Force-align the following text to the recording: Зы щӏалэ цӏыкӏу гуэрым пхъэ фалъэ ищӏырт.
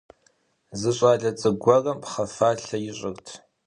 Зы 0.79 0.91
щӏалэ 0.97 1.31
цӏыкӏу 1.39 1.59
гуэрым 1.61 1.99
пхъэ 2.03 2.25
фалъэ 2.35 2.77
ищӏырт. 2.89 3.25